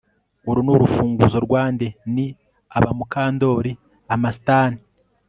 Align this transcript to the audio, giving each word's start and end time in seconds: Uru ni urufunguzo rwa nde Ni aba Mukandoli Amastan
Uru 0.49 0.59
ni 0.65 0.71
urufunguzo 0.75 1.37
rwa 1.45 1.63
nde 1.73 1.87
Ni 2.13 2.25
aba 2.77 2.91
Mukandoli 2.97 3.71
Amastan 4.13 4.71